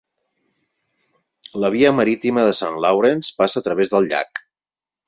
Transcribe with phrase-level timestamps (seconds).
[1.65, 2.73] La via marítima de St.
[2.87, 4.47] Lawrence passa a través del llac.